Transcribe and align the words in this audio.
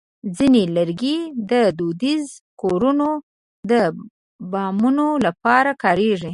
ځینې 0.37 0.63
لرګي 0.77 1.17
د 1.51 1.51
دودیزو 1.77 2.35
کورونو 2.61 3.09
د 3.69 3.71
بامونو 4.51 5.07
لپاره 5.25 5.71
کارېږي. 5.83 6.29